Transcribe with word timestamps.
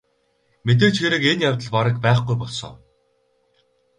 Мэдээж 0.65 0.95
хэрэг 0.99 1.23
энэ 1.31 1.45
явдал 1.49 1.71
бараг 1.75 1.95
байхгүй 2.05 2.35
болсон. 2.39 2.73